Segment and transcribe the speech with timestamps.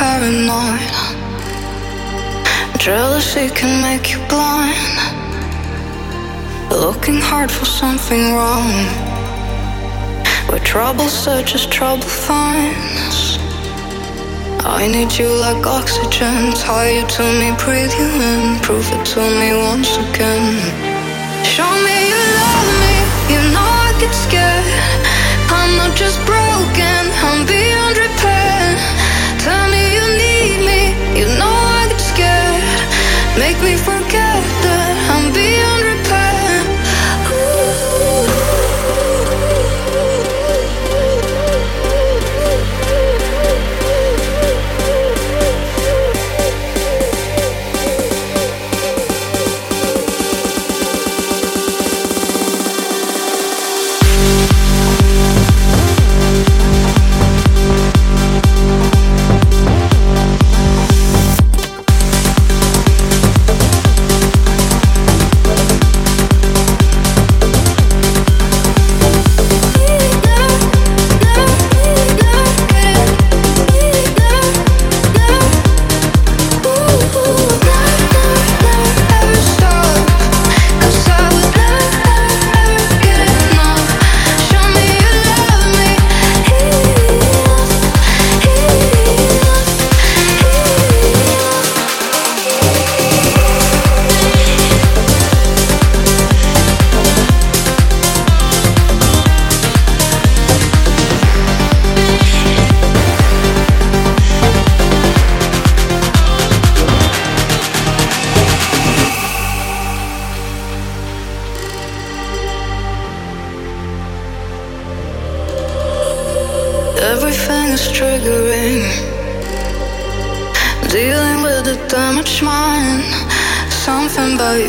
[0.00, 0.80] paranoid.
[2.78, 4.96] Jealousy can make you blind.
[6.70, 8.72] Looking hard for something wrong.
[10.48, 13.18] Where trouble searches, trouble finds.
[14.80, 16.36] I need you like oxygen.
[16.64, 18.58] Tie you to me, breathe you in.
[18.66, 20.46] Prove it to me once again.
[21.54, 22.94] Show me you love me.
[23.32, 24.68] You know I get scared.
[25.58, 28.49] I'm not just broken, I'm beyond repair.
[33.62, 34.19] Me forget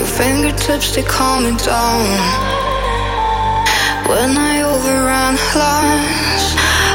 [0.01, 2.01] your fingertips, they calm me down.
[4.09, 6.47] When I overanalyze,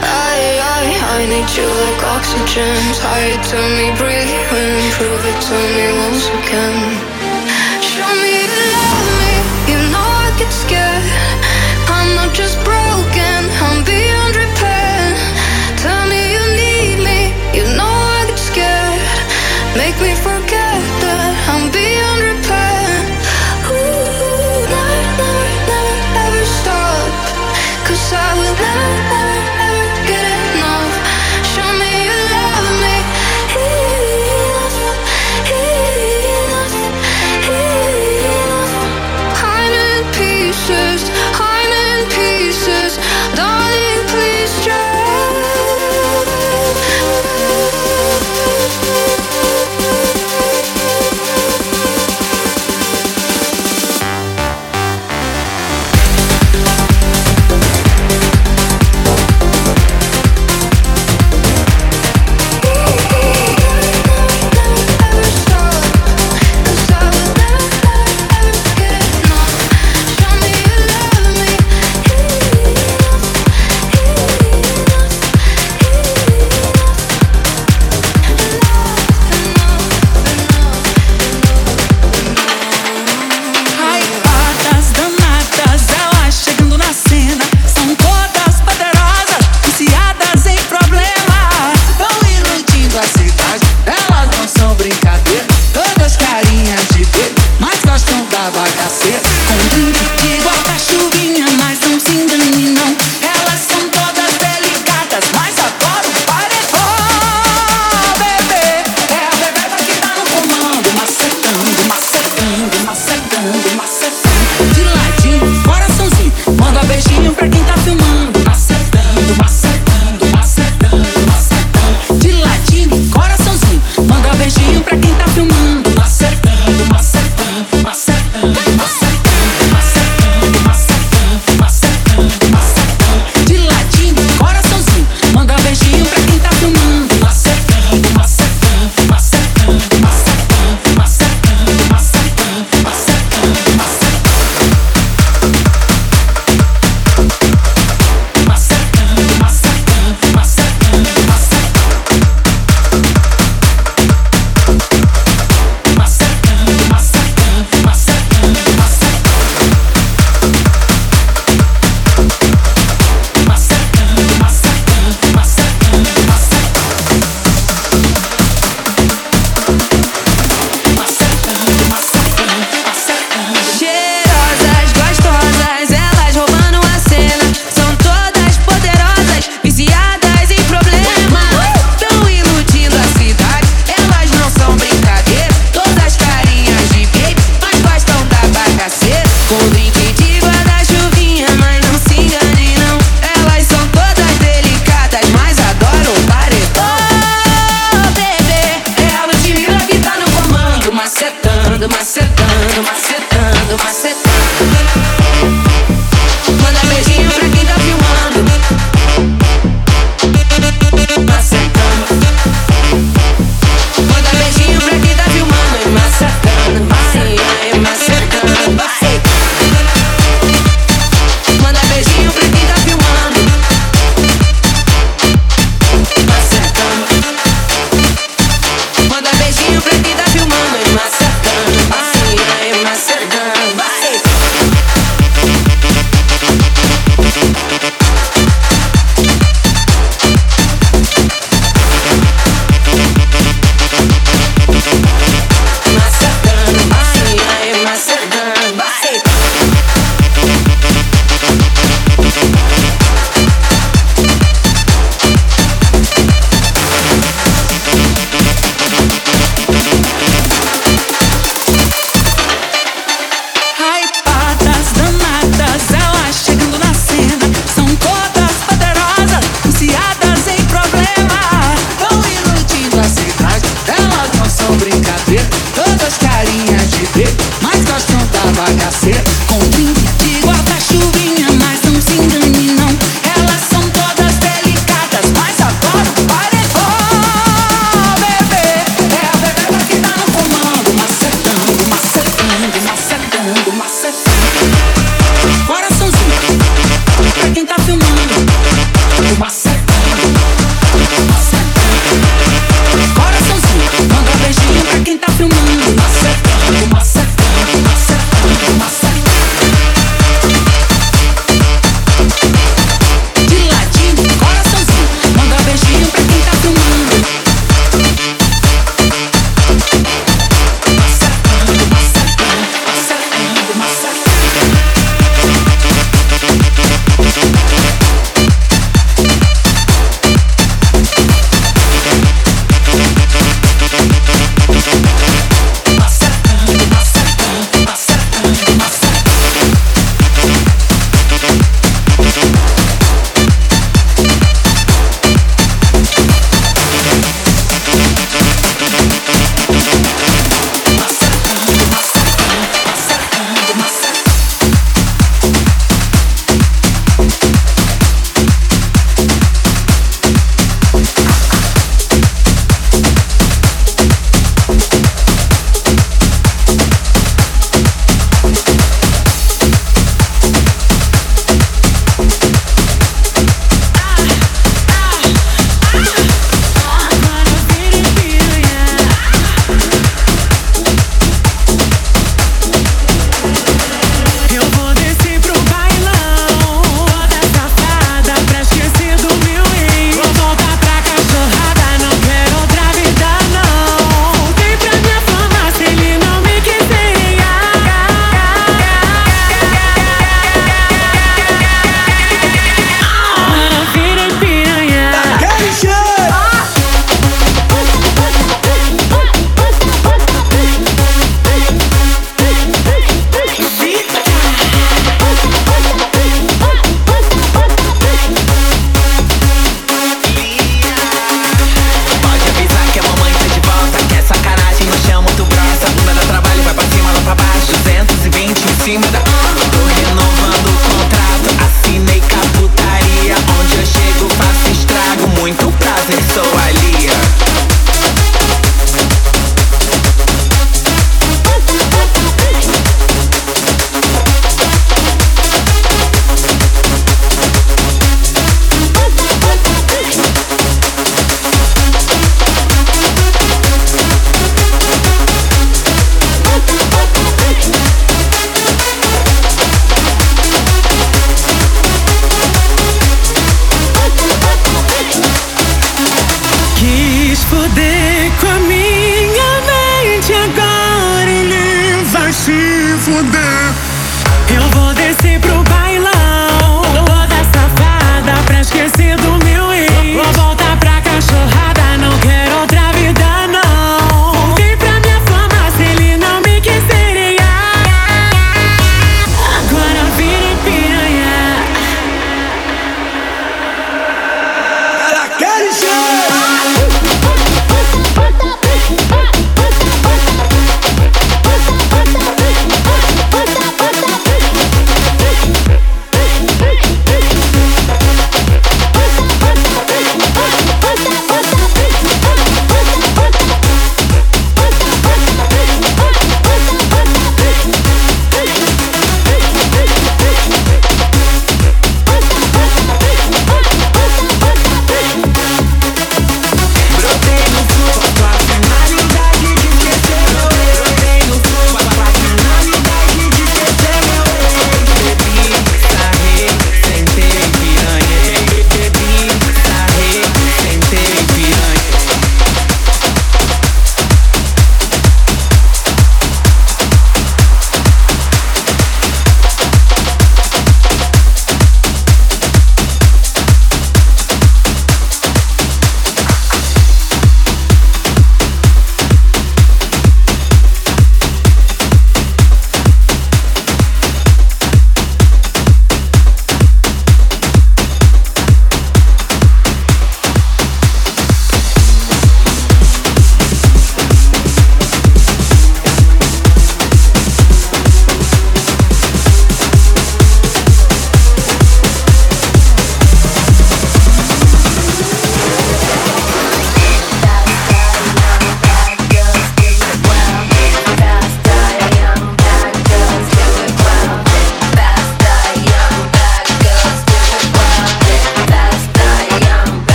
[0.00, 0.36] I,
[0.76, 0.84] I,
[1.16, 2.76] I need you like oxygen.
[2.96, 4.80] Tie it to me, breathe in.
[4.96, 6.78] Prove it to me once again.
[7.92, 9.34] Show me you love me.
[9.70, 11.08] You know I get scared.
[11.92, 12.56] I'm not just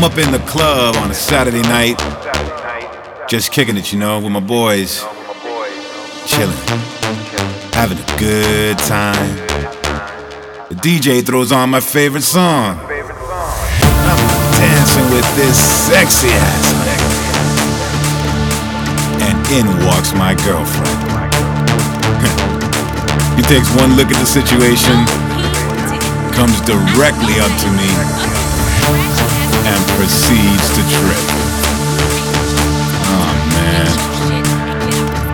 [0.00, 1.98] I'm up in the club on a Saturday night,
[3.28, 5.04] just kicking it, you know, with my boys,
[6.24, 6.56] chilling,
[7.76, 9.36] having a good time.
[10.70, 12.78] The DJ throws on my favorite song.
[12.80, 14.16] I'm
[14.56, 16.72] dancing with this sexy ass.
[19.20, 20.96] And in walks my girlfriend.
[23.36, 24.96] he takes one look at the situation,
[26.32, 28.39] comes directly up to me
[30.00, 31.24] proceeds to trip.
[33.04, 33.92] Oh man.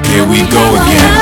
[0.06, 1.12] Here we go again.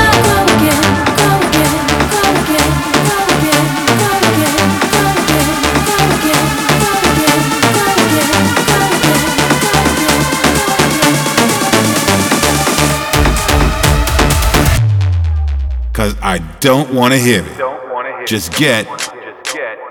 [15.93, 18.27] Cause I don't wanna hear it.
[18.27, 18.87] Just get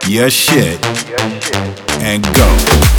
[0.08, 0.84] your shit
[2.00, 2.93] and go.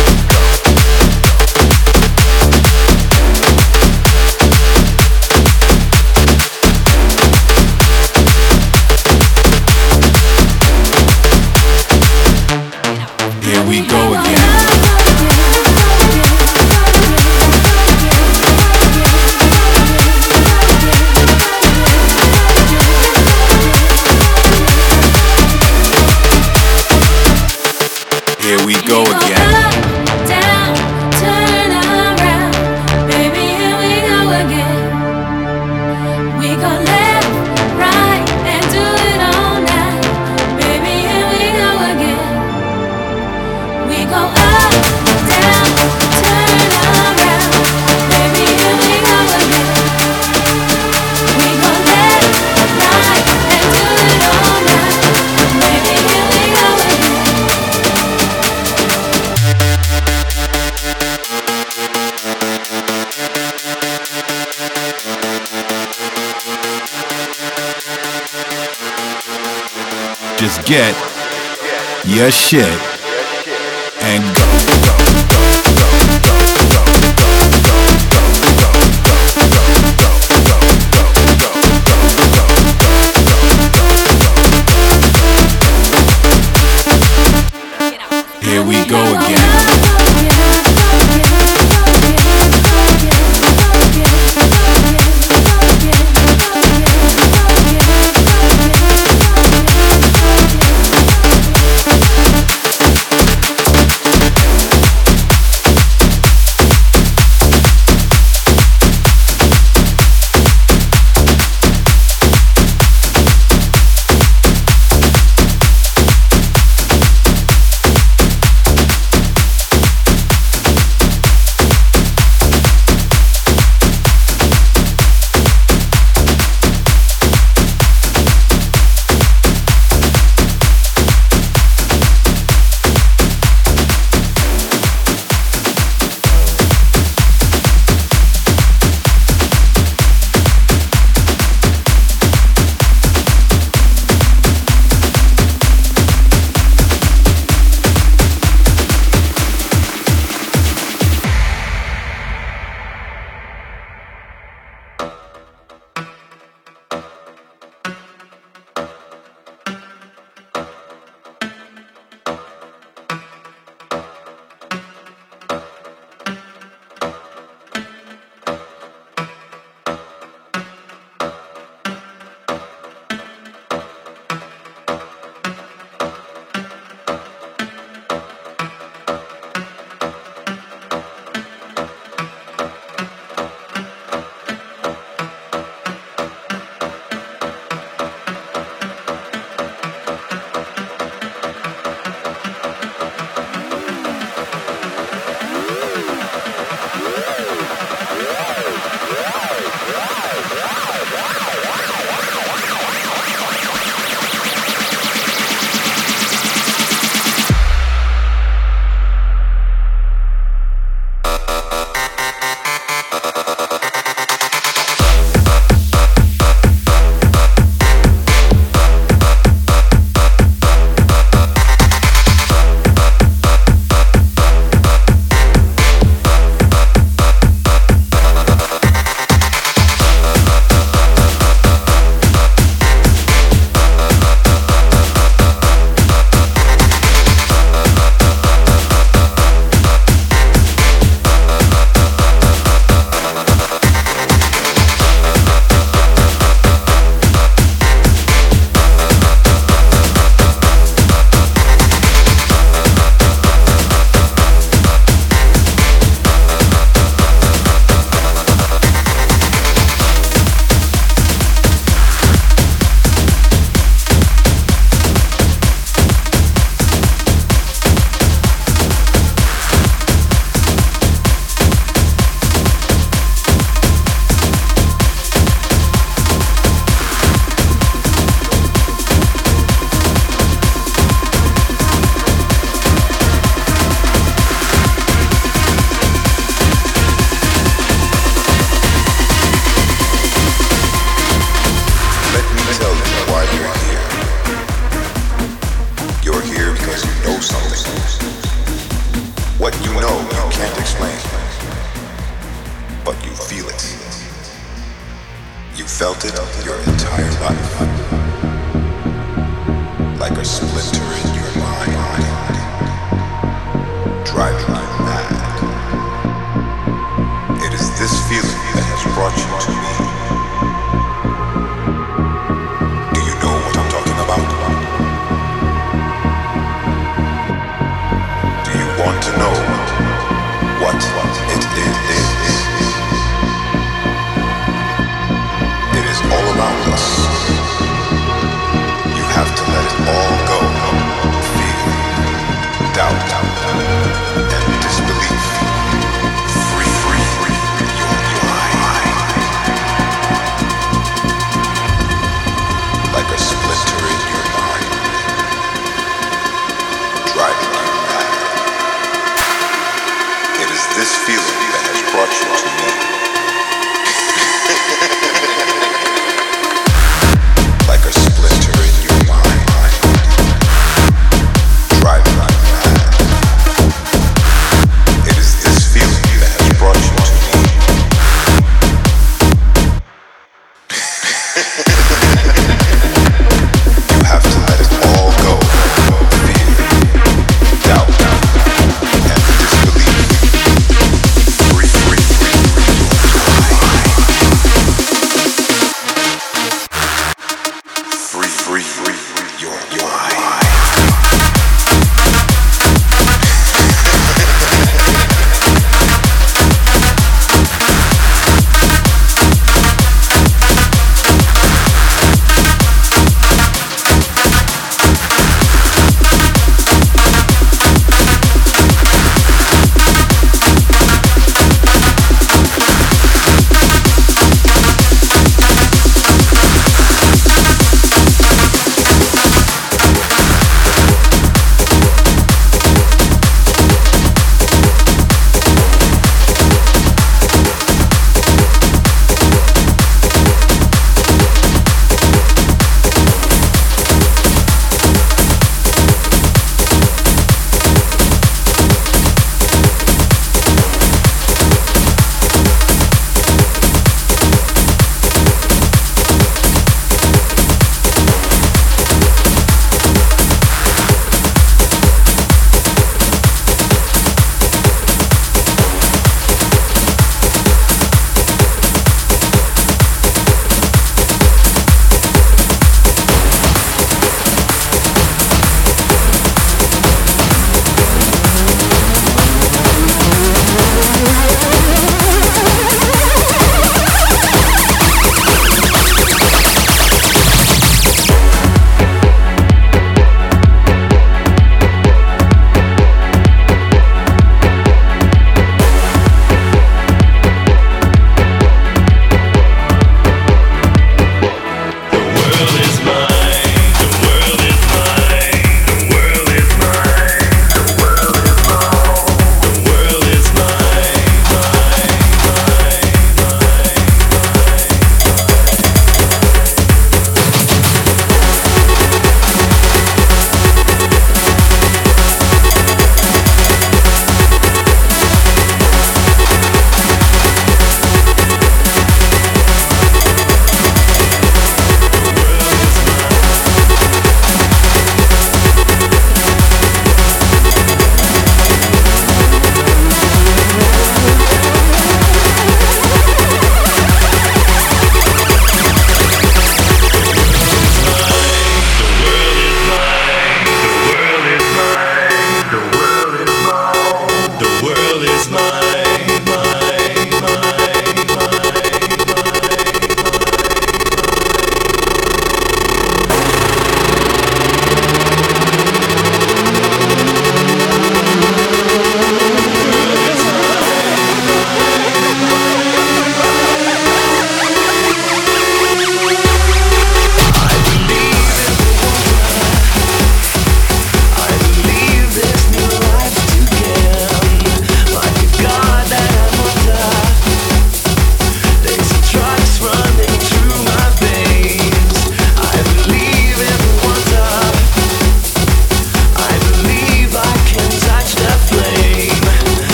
[72.16, 72.95] Your shit